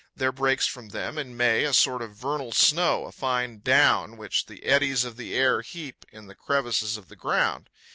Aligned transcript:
There 0.15 0.31
breaks 0.31 0.65
from 0.65 0.89
them, 0.89 1.19
in 1.19 1.37
May, 1.37 1.63
a 1.63 1.73
sort 1.73 2.01
of 2.01 2.15
vernal 2.15 2.51
snow, 2.53 3.05
a 3.05 3.11
fine 3.11 3.59
down, 3.59 4.17
which 4.17 4.47
the 4.47 4.63
eddies 4.63 5.05
of 5.05 5.15
the 5.15 5.35
air 5.35 5.61
heap 5.61 6.05
in 6.11 6.25
the 6.25 6.33
crevices 6.33 6.97
of 6.97 7.07
the 7.07 7.15
ground. 7.15 7.69